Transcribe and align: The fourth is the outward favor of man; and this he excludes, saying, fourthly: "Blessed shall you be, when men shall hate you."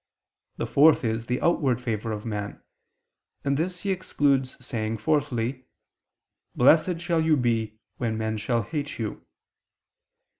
The 0.57 0.65
fourth 0.65 1.03
is 1.05 1.27
the 1.27 1.39
outward 1.41 1.79
favor 1.79 2.11
of 2.11 2.25
man; 2.25 2.59
and 3.43 3.55
this 3.55 3.83
he 3.83 3.91
excludes, 3.91 4.57
saying, 4.65 4.97
fourthly: 4.97 5.65
"Blessed 6.55 6.99
shall 6.99 7.21
you 7.21 7.37
be, 7.37 7.77
when 7.97 8.17
men 8.17 8.37
shall 8.39 8.63
hate 8.63 8.97
you." 8.97 9.23